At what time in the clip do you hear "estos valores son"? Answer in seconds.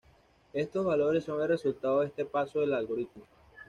0.53-1.43